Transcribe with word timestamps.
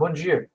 Bom 0.00 0.10
dia. 0.10 0.50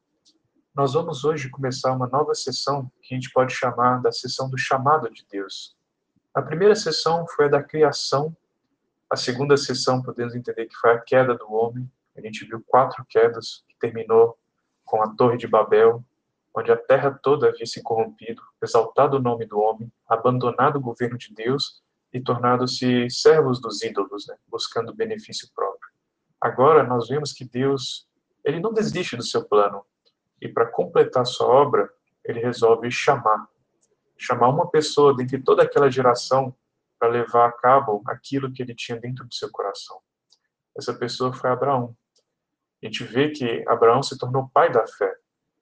Nós 0.74 0.94
vamos 0.94 1.24
hoje 1.24 1.52
começar 1.52 1.94
uma 1.94 2.08
nova 2.08 2.34
sessão 2.34 2.92
que 3.00 3.14
a 3.14 3.16
gente 3.16 3.32
pode 3.32 3.54
chamar 3.54 4.02
da 4.02 4.12
sessão 4.12 4.50
do 4.50 4.58
chamado 4.58 5.08
de 5.14 5.24
Deus. 5.30 5.78
A 6.34 6.42
primeira 6.42 6.74
sessão 6.74 7.28
foi 7.28 7.46
a 7.46 7.50
da 7.50 7.62
criação. 7.62 8.36
A 9.08 9.16
segunda 9.16 9.56
sessão 9.56 10.02
podemos 10.02 10.34
entender 10.34 10.66
que 10.66 10.76
foi 10.76 10.94
a 10.94 11.00
queda 11.00 11.36
do 11.36 11.54
homem. 11.54 11.88
A 12.18 12.22
gente 12.22 12.44
viu 12.44 12.60
quatro 12.66 13.06
quedas 13.08 13.64
que 13.68 13.78
terminou 13.78 14.36
com 14.84 15.04
a 15.04 15.14
Torre 15.14 15.38
de 15.38 15.46
Babel, 15.46 16.04
onde 16.52 16.72
a 16.72 16.76
terra 16.76 17.12
toda 17.12 17.50
havia 17.50 17.68
se 17.68 17.84
corrompido, 17.84 18.42
exaltado 18.64 19.18
o 19.18 19.22
nome 19.22 19.46
do 19.46 19.60
homem, 19.60 19.94
abandonado 20.08 20.78
o 20.78 20.82
governo 20.82 21.20
de 21.20 21.32
Deus 21.32 21.84
e 22.12 22.20
tornado-se 22.20 23.12
servos 23.12 23.62
dos 23.62 23.84
ídolos, 23.84 24.26
né, 24.26 24.38
buscando 24.48 24.92
benefício 24.92 25.48
próprio. 25.54 25.92
Agora 26.42 26.84
nós 26.84 27.08
vemos 27.08 27.32
que 27.32 27.46
Deus, 27.46 28.08
ele 28.46 28.60
não 28.60 28.72
desiste 28.72 29.18
do 29.18 29.24
seu 29.24 29.44
plano. 29.44 29.84
E 30.42 30.48
para 30.48 30.68
completar 30.68 31.26
sua 31.26 31.48
obra, 31.48 31.90
ele 32.24 32.40
resolve 32.40 32.90
chamar. 32.92 33.48
Chamar 34.18 34.50
uma 34.50 34.70
pessoa 34.70 35.16
dentre 35.16 35.42
toda 35.42 35.64
aquela 35.64 35.90
geração 35.90 36.56
para 37.00 37.10
levar 37.10 37.48
a 37.48 37.52
cabo 37.52 38.02
aquilo 38.06 38.52
que 38.52 38.62
ele 38.62 38.76
tinha 38.76 39.00
dentro 39.00 39.26
do 39.26 39.34
seu 39.34 39.50
coração. 39.52 40.00
Essa 40.78 40.94
pessoa 40.94 41.34
foi 41.34 41.50
Abraão. 41.50 41.96
A 42.82 42.86
gente 42.86 43.04
vê 43.04 43.30
que 43.30 43.64
Abraão 43.68 44.04
se 44.04 44.18
tornou 44.18 44.50
pai 44.54 44.72
da 44.72 44.86
fé. 44.88 45.14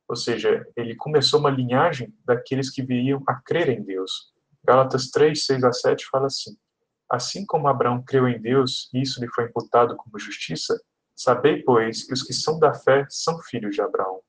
Ou 0.07 0.15
seja, 0.15 0.65
ele 0.75 0.95
começou 0.95 1.39
uma 1.39 1.49
linhagem 1.49 2.13
daqueles 2.25 2.69
que 2.69 2.83
viriam 2.83 3.23
a 3.27 3.35
crer 3.35 3.69
em 3.69 3.81
Deus. 3.81 4.33
Gálatas 4.63 5.09
3, 5.09 5.45
6 5.45 5.63
a 5.63 5.71
7 5.71 6.05
fala 6.09 6.27
assim: 6.27 6.57
Assim 7.09 7.45
como 7.45 7.67
Abraão 7.67 8.03
creu 8.03 8.27
em 8.27 8.39
Deus 8.39 8.89
e 8.93 9.01
isso 9.01 9.21
lhe 9.21 9.27
foi 9.29 9.45
imputado 9.45 9.95
como 9.95 10.19
justiça, 10.19 10.79
sabei, 11.15 11.61
pois, 11.63 12.03
que 12.03 12.13
os 12.13 12.23
que 12.23 12.33
são 12.33 12.59
da 12.59 12.73
fé 12.73 13.05
são 13.09 13.39
filhos 13.39 13.75
de 13.75 13.81
Abraão. 13.81 14.21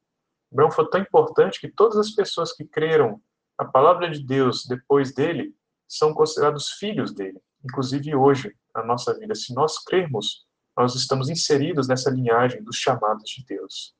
Abraão 0.52 0.70
foi 0.70 0.88
tão 0.88 1.00
importante 1.00 1.60
que 1.60 1.68
todas 1.68 1.96
as 1.98 2.10
pessoas 2.10 2.52
que 2.52 2.64
creram 2.64 3.20
a 3.58 3.64
palavra 3.64 4.10
de 4.10 4.24
Deus 4.24 4.64
depois 4.66 5.14
dele 5.14 5.54
são 5.88 6.12
considerados 6.12 6.72
filhos 6.72 7.12
dele. 7.12 7.40
Inclusive 7.64 8.14
hoje, 8.14 8.54
na 8.74 8.84
nossa 8.84 9.16
vida, 9.18 9.34
se 9.34 9.54
nós 9.54 9.82
crermos, 9.82 10.46
nós 10.76 10.94
estamos 10.94 11.28
inseridos 11.28 11.86
nessa 11.88 12.10
linhagem 12.10 12.62
dos 12.62 12.76
chamados 12.76 13.30
de 13.30 13.44
Deus. 13.46 13.94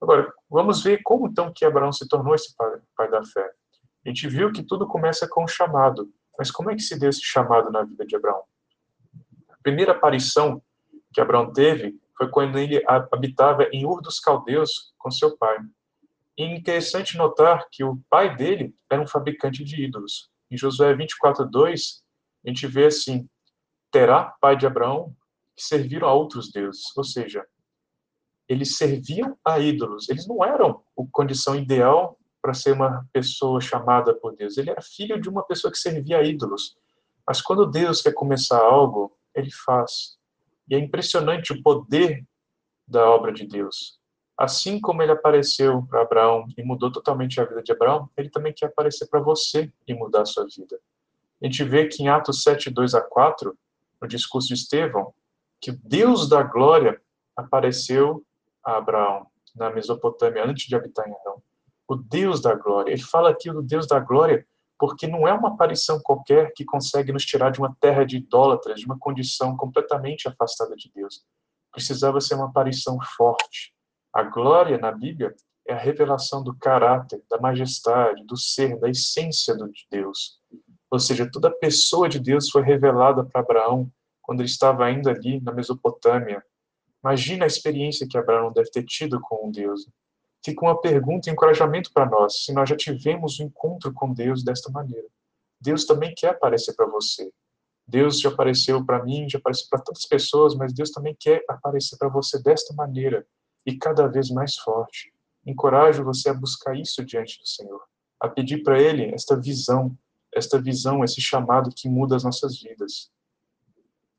Agora, 0.00 0.32
vamos 0.48 0.82
ver 0.82 1.00
como 1.02 1.26
então 1.28 1.52
que 1.52 1.64
Abraão 1.64 1.92
se 1.92 2.06
tornou 2.08 2.34
esse 2.34 2.54
pai, 2.96 3.10
da 3.10 3.24
fé. 3.24 3.50
A 4.04 4.08
gente 4.08 4.28
viu 4.28 4.52
que 4.52 4.62
tudo 4.62 4.86
começa 4.86 5.26
com 5.28 5.44
um 5.44 5.48
chamado. 5.48 6.12
Mas 6.38 6.50
como 6.50 6.70
é 6.70 6.74
que 6.74 6.82
se 6.82 6.98
deu 6.98 7.08
esse 7.08 7.22
chamado 7.22 7.70
na 7.70 7.82
vida 7.82 8.04
de 8.04 8.14
Abraão? 8.14 8.42
A 9.48 9.56
primeira 9.62 9.92
aparição 9.92 10.62
que 11.12 11.20
Abraão 11.20 11.52
teve 11.52 11.98
foi 12.16 12.28
quando 12.28 12.58
ele 12.58 12.82
habitava 12.86 13.64
em 13.72 13.84
Ur 13.84 14.00
dos 14.00 14.18
Caldeus 14.18 14.92
com 14.98 15.10
seu 15.10 15.36
pai. 15.36 15.58
E 16.38 16.42
é 16.42 16.54
interessante 16.54 17.16
notar 17.16 17.66
que 17.70 17.82
o 17.82 18.00
pai 18.10 18.36
dele 18.36 18.74
era 18.90 19.00
um 19.00 19.06
fabricante 19.06 19.64
de 19.64 19.82
ídolos. 19.82 20.30
Em 20.50 20.56
Josué 20.56 20.94
24:2, 20.94 22.02
a 22.44 22.48
gente 22.48 22.66
vê 22.66 22.86
assim: 22.86 23.28
Terá, 23.90 24.34
pai 24.40 24.56
de 24.56 24.66
Abraão, 24.66 25.14
que 25.56 25.62
serviram 25.62 26.08
a 26.08 26.12
outros 26.12 26.50
deuses. 26.50 26.94
Ou 26.96 27.04
seja, 27.04 27.44
eles 28.48 28.76
serviam 28.76 29.36
a 29.44 29.58
ídolos. 29.58 30.08
Eles 30.08 30.26
não 30.26 30.44
eram 30.44 30.82
a 30.98 31.02
condição 31.10 31.56
ideal 31.56 32.18
para 32.40 32.54
ser 32.54 32.72
uma 32.72 33.04
pessoa 33.12 33.60
chamada 33.60 34.14
por 34.14 34.36
Deus. 34.36 34.56
Ele 34.56 34.70
era 34.70 34.80
filho 34.80 35.20
de 35.20 35.28
uma 35.28 35.42
pessoa 35.42 35.72
que 35.72 35.78
servia 35.78 36.18
a 36.18 36.22
ídolos. 36.22 36.76
Mas 37.26 37.40
quando 37.40 37.66
Deus 37.66 38.00
quer 38.00 38.12
começar 38.12 38.60
algo, 38.60 39.16
ele 39.34 39.50
faz. 39.50 40.15
E 40.68 40.74
é 40.74 40.78
impressionante 40.78 41.52
o 41.52 41.62
poder 41.62 42.24
da 42.86 43.08
obra 43.10 43.32
de 43.32 43.46
Deus. 43.46 43.98
Assim 44.36 44.80
como 44.80 45.02
ele 45.02 45.12
apareceu 45.12 45.82
para 45.84 46.02
Abraão 46.02 46.46
e 46.56 46.62
mudou 46.62 46.92
totalmente 46.92 47.40
a 47.40 47.44
vida 47.44 47.62
de 47.62 47.72
Abraão, 47.72 48.10
ele 48.16 48.28
também 48.28 48.52
quer 48.52 48.66
aparecer 48.66 49.06
para 49.08 49.20
você 49.20 49.72
e 49.86 49.94
mudar 49.94 50.22
a 50.22 50.26
sua 50.26 50.44
vida. 50.44 50.78
A 51.42 51.46
gente 51.46 51.64
vê 51.64 51.86
que 51.86 52.02
em 52.02 52.08
Atos 52.08 52.42
7, 52.42 52.70
2 52.70 52.94
a 52.94 53.00
4, 53.00 53.56
no 54.00 54.08
discurso 54.08 54.48
de 54.48 54.54
Estevão, 54.54 55.14
que 55.60 55.70
o 55.70 55.80
Deus 55.82 56.28
da 56.28 56.42
glória 56.42 57.00
apareceu 57.34 58.24
a 58.64 58.76
Abraão 58.76 59.26
na 59.54 59.70
Mesopotâmia 59.70 60.44
antes 60.44 60.66
de 60.66 60.76
habitar 60.76 61.08
em 61.08 61.12
Arão 61.12 61.42
o 61.88 61.94
Deus 61.94 62.40
da 62.40 62.54
glória. 62.54 62.90
Ele 62.92 63.02
fala 63.02 63.30
aqui 63.30 63.50
do 63.50 63.62
Deus 63.62 63.86
da 63.86 64.00
glória 64.00 64.46
porque 64.78 65.06
não 65.06 65.26
é 65.26 65.32
uma 65.32 65.48
aparição 65.48 66.00
qualquer 66.00 66.52
que 66.54 66.64
consegue 66.64 67.12
nos 67.12 67.24
tirar 67.24 67.50
de 67.50 67.58
uma 67.58 67.74
terra 67.80 68.04
de 68.04 68.18
idólatras, 68.18 68.80
de 68.80 68.86
uma 68.86 68.98
condição 68.98 69.56
completamente 69.56 70.28
afastada 70.28 70.76
de 70.76 70.90
Deus. 70.94 71.24
Precisava 71.72 72.20
ser 72.20 72.34
uma 72.34 72.46
aparição 72.46 72.98
forte. 73.16 73.74
A 74.12 74.22
glória 74.22 74.78
na 74.78 74.92
Bíblia 74.92 75.34
é 75.66 75.72
a 75.72 75.78
revelação 75.78 76.42
do 76.42 76.54
caráter, 76.54 77.22
da 77.28 77.38
majestade, 77.38 78.24
do 78.24 78.36
ser, 78.36 78.78
da 78.78 78.88
essência 78.88 79.54
de 79.56 79.86
Deus. 79.90 80.40
Ou 80.90 80.98
seja, 80.98 81.28
toda 81.30 81.48
a 81.48 81.54
pessoa 81.54 82.08
de 82.08 82.20
Deus 82.20 82.50
foi 82.50 82.62
revelada 82.62 83.24
para 83.24 83.40
Abraão 83.40 83.90
quando 84.22 84.40
ele 84.40 84.48
estava 84.48 84.84
ainda 84.84 85.10
ali 85.10 85.40
na 85.40 85.52
Mesopotâmia. 85.52 86.42
Imagina 87.02 87.44
a 87.44 87.46
experiência 87.46 88.06
que 88.08 88.18
Abraão 88.18 88.52
deve 88.52 88.70
ter 88.70 88.84
tido 88.84 89.20
com 89.20 89.50
Deus 89.50 89.86
fica 90.46 90.64
uma 90.64 90.80
pergunta 90.80 91.28
e 91.28 91.32
um 91.32 91.34
encorajamento 91.34 91.92
para 91.92 92.06
nós, 92.08 92.44
se 92.44 92.52
nós 92.52 92.68
já 92.68 92.76
tivemos 92.76 93.40
um 93.40 93.46
encontro 93.46 93.92
com 93.92 94.12
Deus 94.12 94.44
desta 94.44 94.70
maneira. 94.70 95.08
Deus 95.60 95.84
também 95.84 96.14
quer 96.16 96.30
aparecer 96.30 96.72
para 96.74 96.86
você. 96.86 97.32
Deus 97.84 98.20
já 98.20 98.28
apareceu 98.28 98.84
para 98.84 99.02
mim, 99.02 99.28
já 99.28 99.38
apareceu 99.38 99.66
para 99.68 99.80
tantas 99.80 100.06
pessoas, 100.06 100.54
mas 100.54 100.72
Deus 100.72 100.92
também 100.92 101.16
quer 101.18 101.44
aparecer 101.48 101.96
para 101.98 102.08
você 102.08 102.40
desta 102.40 102.72
maneira 102.74 103.26
e 103.64 103.76
cada 103.76 104.06
vez 104.06 104.30
mais 104.30 104.56
forte. 104.56 105.12
Encorajo 105.44 106.04
você 106.04 106.28
a 106.28 106.34
buscar 106.34 106.76
isso 106.76 107.04
diante 107.04 107.40
do 107.40 107.46
Senhor, 107.46 107.82
a 108.20 108.28
pedir 108.28 108.62
para 108.62 108.80
Ele 108.80 109.12
esta 109.12 109.36
visão, 109.36 109.96
esta 110.32 110.60
visão, 110.60 111.02
esse 111.02 111.20
chamado 111.20 111.70
que 111.74 111.88
muda 111.88 112.14
as 112.14 112.22
nossas 112.22 112.60
vidas. 112.60 113.10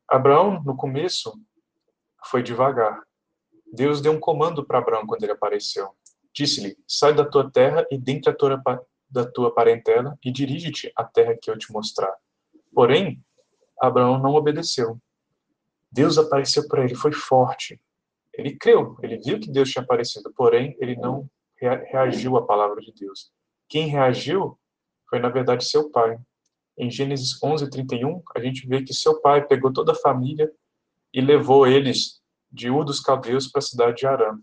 Abraão, 0.09 0.61
no 0.63 0.75
começo, 0.75 1.39
foi 2.25 2.43
devagar. 2.43 3.01
Deus 3.71 4.01
deu 4.01 4.11
um 4.11 4.19
comando 4.19 4.65
para 4.65 4.79
Abraão 4.79 5.05
quando 5.05 5.23
ele 5.23 5.33
apareceu. 5.33 5.93
Disse-lhe: 6.37 6.77
Sai 6.87 7.15
da 7.15 7.25
tua 7.25 7.49
terra 7.49 7.83
e 7.89 7.97
dentre 7.97 8.29
a 8.29 8.35
tua, 8.35 8.61
da 9.09 9.25
tua 9.25 9.51
parentela 9.51 10.15
e 10.23 10.31
dirige-te 10.31 10.91
à 10.95 11.03
terra 11.03 11.35
que 11.35 11.49
eu 11.49 11.57
te 11.57 11.71
mostrar. 11.71 12.13
Porém, 12.71 13.19
Abraão 13.81 14.19
não 14.19 14.35
obedeceu. 14.35 14.99
Deus 15.91 16.15
apareceu 16.19 16.67
para 16.67 16.83
ele, 16.83 16.93
foi 16.93 17.11
forte. 17.11 17.81
Ele 18.31 18.55
creu, 18.55 18.95
ele 19.01 19.17
viu 19.17 19.39
que 19.39 19.49
Deus 19.49 19.71
tinha 19.71 19.83
aparecido, 19.83 20.31
porém, 20.37 20.77
ele 20.79 20.95
não 20.95 21.27
reagiu 21.59 22.37
à 22.37 22.45
palavra 22.45 22.79
de 22.81 22.93
Deus. 22.93 23.31
Quem 23.67 23.87
reagiu 23.87 24.59
foi, 25.09 25.17
na 25.17 25.29
verdade, 25.29 25.65
seu 25.65 25.89
pai. 25.89 26.19
Em 26.77 26.91
Gênesis 26.91 27.41
11, 27.41 27.67
31, 27.67 28.21
a 28.35 28.39
gente 28.39 28.67
vê 28.67 28.83
que 28.83 28.93
seu 28.93 29.19
pai 29.21 29.43
pegou 29.43 29.73
toda 29.73 29.93
a 29.93 29.95
família 29.95 30.51
e 31.11 31.19
levou 31.19 31.65
eles 31.65 32.21
de 32.51 32.69
Ur 32.69 32.85
dos 32.85 32.99
Caldeus 32.99 33.47
para 33.47 33.57
a 33.57 33.63
cidade 33.63 33.97
de 33.97 34.05
Arã 34.05 34.37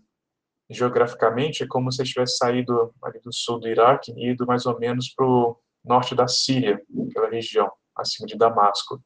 geograficamente, 0.69 1.63
é 1.63 1.67
como 1.67 1.91
se 1.91 2.03
tivesse 2.03 2.37
saído 2.37 2.93
ali 3.03 3.19
do 3.19 3.31
sul 3.31 3.59
do 3.59 3.67
Iraque 3.67 4.11
e 4.15 4.31
ido 4.31 4.45
mais 4.45 4.65
ou 4.65 4.79
menos 4.79 5.09
para 5.09 5.25
o 5.25 5.57
norte 5.83 6.15
da 6.15 6.27
Síria, 6.27 6.81
aquela 7.09 7.29
região, 7.29 7.71
acima 7.95 8.27
de 8.27 8.37
Damasco. 8.37 9.01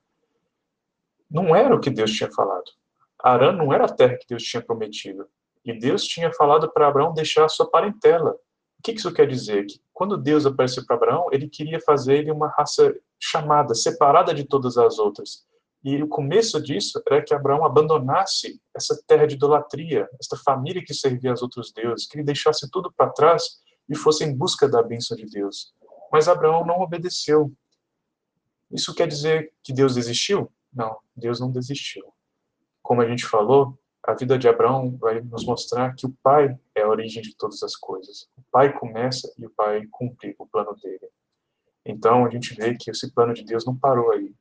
Não 1.29 1.55
era 1.55 1.75
o 1.75 1.79
que 1.79 1.89
Deus 1.89 2.11
tinha 2.11 2.31
falado. 2.31 2.71
Arã 3.21 3.51
não 3.51 3.73
era 3.73 3.85
a 3.85 3.93
terra 3.93 4.17
que 4.17 4.27
Deus 4.27 4.43
tinha 4.43 4.63
prometido. 4.63 5.27
E 5.65 5.77
Deus 5.77 6.05
tinha 6.05 6.31
falado 6.31 6.71
para 6.71 6.87
Abraão 6.87 7.13
deixar 7.13 7.45
a 7.45 7.49
sua 7.49 7.69
parentela. 7.69 8.31
O 8.79 8.81
que 8.81 8.93
isso 8.93 9.13
quer 9.13 9.27
dizer? 9.27 9.65
Que 9.65 9.81
quando 9.93 10.17
Deus 10.17 10.45
apareceu 10.45 10.85
para 10.85 10.95
Abraão, 10.95 11.27
ele 11.31 11.49
queria 11.49 11.81
fazer 11.81 12.19
ele 12.19 12.31
uma 12.31 12.47
raça 12.47 12.95
chamada, 13.19 13.75
separada 13.75 14.33
de 14.33 14.45
todas 14.45 14.77
as 14.77 14.97
outras. 14.97 15.45
E 15.83 16.01
o 16.03 16.07
começo 16.07 16.61
disso 16.61 17.01
era 17.07 17.23
que 17.23 17.33
Abraão 17.33 17.63
abandonasse 17.63 18.61
essa 18.75 19.01
terra 19.07 19.25
de 19.25 19.35
idolatria, 19.35 20.09
esta 20.19 20.35
família 20.35 20.83
que 20.83 20.93
servia 20.93 21.31
aos 21.31 21.41
outros 21.41 21.71
deuses, 21.71 22.05
que 22.05 22.17
ele 22.17 22.25
deixasse 22.25 22.69
tudo 22.69 22.91
para 22.91 23.09
trás 23.11 23.61
e 23.87 23.95
fosse 23.95 24.25
em 24.25 24.35
busca 24.35 24.67
da 24.67 24.83
bênção 24.83 25.15
de 25.15 25.25
Deus. 25.25 25.73
Mas 26.11 26.27
Abraão 26.27 26.65
não 26.65 26.81
obedeceu. 26.81 27.51
Isso 28.69 28.93
quer 28.93 29.07
dizer 29.07 29.53
que 29.63 29.71
Deus 29.71 29.95
desistiu? 29.95 30.51
Não, 30.71 30.97
Deus 31.15 31.39
não 31.39 31.49
desistiu. 31.49 32.13
Como 32.83 33.01
a 33.01 33.07
gente 33.07 33.25
falou, 33.25 33.79
a 34.03 34.13
vida 34.13 34.37
de 34.37 34.49
Abraão 34.49 34.97
vai 34.97 35.21
nos 35.21 35.45
mostrar 35.45 35.95
que 35.95 36.05
o 36.05 36.13
Pai 36.21 36.59
é 36.75 36.81
a 36.81 36.89
origem 36.89 37.21
de 37.21 37.35
todas 37.35 37.63
as 37.63 37.75
coisas. 37.75 38.29
O 38.37 38.43
Pai 38.51 38.77
começa 38.77 39.33
e 39.37 39.45
o 39.45 39.49
Pai 39.49 39.83
cumpre 39.91 40.35
o 40.37 40.45
plano 40.45 40.75
dele. 40.75 41.09
Então 41.85 42.25
a 42.25 42.29
gente 42.29 42.53
vê 42.53 42.75
que 42.75 42.91
esse 42.91 43.11
plano 43.13 43.33
de 43.33 43.43
Deus 43.43 43.65
não 43.65 43.75
parou 43.75 44.11
aí 44.11 44.33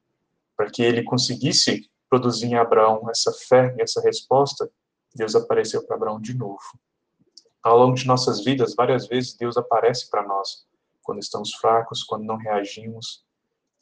para 0.58 0.68
que 0.68 0.82
ele 0.82 1.04
conseguisse 1.04 1.88
produzir 2.10 2.46
em 2.46 2.56
Abraão 2.56 3.08
essa 3.08 3.32
fé 3.32 3.72
e 3.78 3.82
essa 3.82 4.00
resposta, 4.02 4.68
Deus 5.14 5.36
apareceu 5.36 5.86
para 5.86 5.94
Abraão 5.94 6.20
de 6.20 6.34
novo. 6.34 6.58
Ao 7.62 7.78
longo 7.78 7.94
de 7.94 8.06
nossas 8.06 8.44
vidas, 8.44 8.74
várias 8.74 9.06
vezes 9.06 9.36
Deus 9.36 9.56
aparece 9.56 10.10
para 10.10 10.26
nós 10.26 10.66
quando 11.00 11.20
estamos 11.20 11.54
fracos, 11.54 12.02
quando 12.02 12.24
não 12.24 12.36
reagimos. 12.36 13.24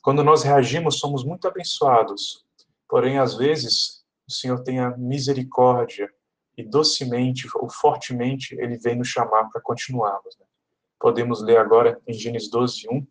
Quando 0.02 0.22
nós 0.22 0.42
reagimos, 0.42 0.98
somos 0.98 1.24
muito 1.24 1.48
abençoados. 1.48 2.44
Porém, 2.88 3.18
às 3.18 3.34
vezes, 3.34 4.04
o 4.28 4.32
Senhor 4.32 4.62
tem 4.62 4.78
a 4.78 4.96
misericórdia 4.96 6.12
e 6.58 6.62
docemente 6.62 7.48
ou 7.56 7.68
fortemente 7.70 8.54
ele 8.60 8.76
vem 8.76 8.96
nos 8.96 9.08
chamar 9.08 9.48
para 9.50 9.62
continuarmos. 9.62 10.36
Né? 10.38 10.46
Podemos 11.00 11.42
ler 11.42 11.56
agora 11.56 12.00
em 12.06 12.12
Gênesis 12.12 12.50
12, 12.50 12.86
1, 12.90 13.06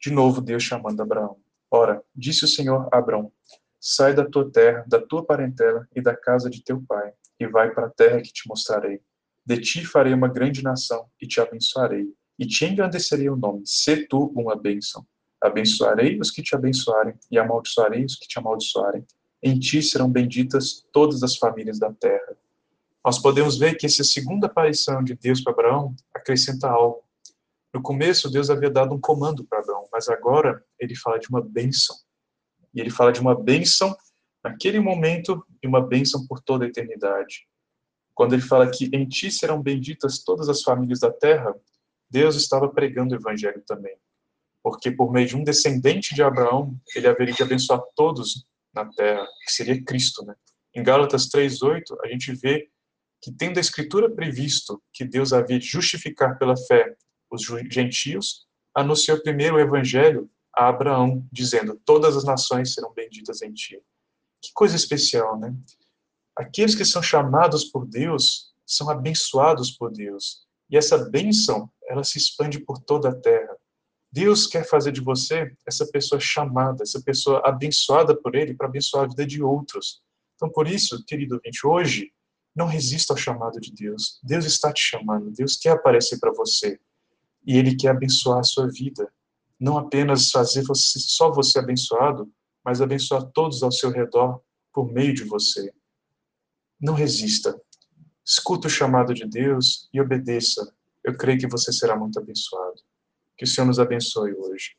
de 0.00 0.10
novo 0.10 0.40
Deus 0.40 0.62
chamando 0.62 1.00
Abraão. 1.00 1.38
Ora, 1.70 2.02
disse 2.14 2.44
o 2.44 2.48
Senhor 2.48 2.88
a 2.92 2.98
Abraão, 2.98 3.32
sai 3.80 4.14
da 4.14 4.24
tua 4.24 4.50
terra, 4.50 4.84
da 4.86 5.00
tua 5.00 5.24
parentela 5.24 5.86
e 5.94 6.00
da 6.00 6.16
casa 6.16 6.48
de 6.48 6.62
teu 6.62 6.82
pai, 6.86 7.12
e 7.38 7.46
vai 7.46 7.72
para 7.72 7.86
a 7.86 7.90
terra 7.90 8.20
que 8.20 8.32
te 8.32 8.48
mostrarei. 8.48 9.00
De 9.44 9.60
ti 9.60 9.84
farei 9.84 10.12
uma 10.12 10.28
grande 10.28 10.62
nação, 10.62 11.06
e 11.20 11.26
te 11.26 11.40
abençoarei, 11.40 12.12
e 12.38 12.46
te 12.46 12.64
engrandecerei 12.64 13.28
o 13.28 13.36
nome, 13.36 13.62
se 13.64 14.06
tu 14.06 14.32
uma 14.34 14.56
bênção. 14.56 15.06
Abençoarei 15.40 16.18
os 16.18 16.30
que 16.30 16.42
te 16.42 16.54
abençoarem, 16.54 17.14
e 17.30 17.38
amaldiçoarei 17.38 18.04
os 18.04 18.16
que 18.16 18.26
te 18.26 18.38
amaldiçoarem. 18.38 19.06
Em 19.42 19.58
ti 19.58 19.82
serão 19.82 20.10
benditas 20.10 20.84
todas 20.92 21.22
as 21.22 21.36
famílias 21.36 21.78
da 21.78 21.92
terra. 21.92 22.36
Nós 23.04 23.20
podemos 23.20 23.56
ver 23.56 23.76
que 23.76 23.86
essa 23.86 24.02
segunda 24.02 24.48
aparição 24.48 25.04
de 25.04 25.14
Deus 25.14 25.40
para 25.40 25.52
Abraão 25.52 25.94
acrescenta 26.12 26.68
algo. 26.68 27.05
No 27.76 27.82
começo, 27.82 28.30
Deus 28.30 28.48
havia 28.48 28.70
dado 28.70 28.94
um 28.94 28.98
comando 28.98 29.44
para 29.44 29.58
Abraão, 29.58 29.86
mas 29.92 30.08
agora 30.08 30.64
ele 30.80 30.96
fala 30.96 31.18
de 31.18 31.28
uma 31.28 31.42
bênção. 31.42 31.94
E 32.72 32.80
ele 32.80 32.88
fala 32.88 33.12
de 33.12 33.20
uma 33.20 33.38
bênção 33.38 33.94
naquele 34.42 34.80
momento 34.80 35.46
e 35.62 35.66
uma 35.66 35.86
bênção 35.86 36.26
por 36.26 36.40
toda 36.40 36.64
a 36.64 36.68
eternidade. 36.68 37.46
Quando 38.14 38.32
ele 38.32 38.40
fala 38.40 38.70
que 38.70 38.88
em 38.94 39.06
ti 39.06 39.30
serão 39.30 39.60
benditas 39.60 40.24
todas 40.24 40.48
as 40.48 40.62
famílias 40.62 41.00
da 41.00 41.12
terra, 41.12 41.54
Deus 42.08 42.34
estava 42.36 42.66
pregando 42.66 43.14
o 43.14 43.18
evangelho 43.18 43.62
também. 43.66 43.94
Porque 44.62 44.90
por 44.90 45.12
meio 45.12 45.26
de 45.26 45.36
um 45.36 45.44
descendente 45.44 46.14
de 46.14 46.22
Abraão, 46.22 46.74
ele 46.94 47.06
haveria 47.06 47.34
de 47.34 47.42
abençoar 47.42 47.82
todos 47.94 48.46
na 48.72 48.86
terra, 48.86 49.26
que 49.44 49.52
seria 49.52 49.84
Cristo, 49.84 50.24
né? 50.24 50.34
Em 50.74 50.82
Gálatas 50.82 51.28
3:8, 51.28 51.94
a 52.02 52.08
gente 52.08 52.32
vê 52.32 52.70
que 53.20 53.30
tendo 53.30 53.58
a 53.58 53.60
escritura 53.60 54.10
previsto 54.10 54.82
que 54.94 55.04
Deus 55.04 55.34
havia 55.34 55.58
de 55.58 55.66
justificar 55.66 56.38
pela 56.38 56.56
fé 56.56 56.96
os 57.36 57.72
gentios, 57.72 58.46
anunciou 58.74 59.20
primeiro 59.22 59.56
o 59.56 59.60
evangelho 59.60 60.30
a 60.56 60.68
Abraão, 60.68 61.26
dizendo: 61.30 61.80
Todas 61.84 62.16
as 62.16 62.24
nações 62.24 62.74
serão 62.74 62.92
benditas 62.92 63.42
em 63.42 63.52
ti. 63.52 63.80
Que 64.42 64.52
coisa 64.54 64.74
especial, 64.74 65.38
né? 65.38 65.54
Aqueles 66.36 66.74
que 66.74 66.84
são 66.84 67.02
chamados 67.02 67.64
por 67.64 67.86
Deus 67.86 68.52
são 68.66 68.90
abençoados 68.90 69.70
por 69.70 69.90
Deus. 69.92 70.46
E 70.68 70.76
essa 70.76 70.98
bênção, 70.98 71.70
ela 71.88 72.02
se 72.02 72.18
expande 72.18 72.58
por 72.58 72.78
toda 72.78 73.10
a 73.10 73.14
terra. 73.14 73.56
Deus 74.10 74.46
quer 74.46 74.66
fazer 74.66 74.92
de 74.92 75.00
você 75.00 75.54
essa 75.66 75.86
pessoa 75.86 76.20
chamada, 76.20 76.82
essa 76.82 77.00
pessoa 77.02 77.42
abençoada 77.44 78.16
por 78.16 78.34
Ele 78.34 78.54
para 78.54 78.66
abençoar 78.66 79.04
a 79.04 79.08
vida 79.08 79.26
de 79.26 79.42
outros. 79.42 80.02
Então, 80.34 80.50
por 80.50 80.66
isso, 80.66 81.04
querido 81.04 81.36
ouvinte, 81.36 81.66
hoje, 81.66 82.12
não 82.54 82.66
resista 82.66 83.12
ao 83.12 83.16
chamado 83.16 83.60
de 83.60 83.72
Deus. 83.72 84.18
Deus 84.22 84.44
está 84.44 84.72
te 84.72 84.80
chamando, 84.80 85.30
Deus 85.30 85.56
quer 85.56 85.70
aparecer 85.70 86.18
para 86.18 86.32
você 86.32 86.80
e 87.46 87.56
ele 87.56 87.76
quer 87.76 87.90
abençoar 87.90 88.40
a 88.40 88.44
sua 88.44 88.68
vida. 88.68 89.10
Não 89.58 89.78
apenas 89.78 90.30
fazer 90.30 90.62
você, 90.62 90.98
só 90.98 91.30
você 91.30 91.58
abençoado, 91.58 92.30
mas 92.64 92.82
abençoar 92.82 93.24
todos 93.32 93.62
ao 93.62 93.70
seu 93.70 93.90
redor 93.90 94.42
por 94.72 94.92
meio 94.92 95.14
de 95.14 95.24
você. 95.24 95.72
Não 96.80 96.92
resista. 96.92 97.58
Escuta 98.24 98.66
o 98.66 98.70
chamado 98.70 99.14
de 99.14 99.24
Deus 99.24 99.88
e 99.92 100.00
obedeça. 100.00 100.74
Eu 101.02 101.16
creio 101.16 101.38
que 101.38 101.46
você 101.46 101.72
será 101.72 101.96
muito 101.96 102.18
abençoado. 102.18 102.82
Que 103.36 103.44
o 103.44 103.46
Senhor 103.46 103.66
nos 103.66 103.78
abençoe 103.78 104.32
hoje. 104.34 104.76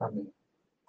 Amém. 0.00 0.32